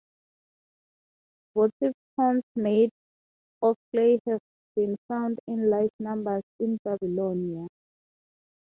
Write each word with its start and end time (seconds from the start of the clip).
Votive 1.53 1.93
cones 2.15 2.41
made 2.55 2.89
of 3.61 3.77
clay 3.93 4.19
have 4.27 4.39
been 4.75 4.97
found 5.07 5.37
in 5.45 5.69
large 5.69 5.93
numbers 5.99 6.41
in 6.59 6.79
Babylonia. 6.83 7.67